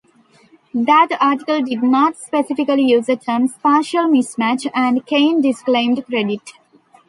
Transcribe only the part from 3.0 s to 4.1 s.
the term "spatial